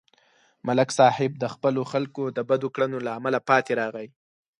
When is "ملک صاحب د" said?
0.67-1.45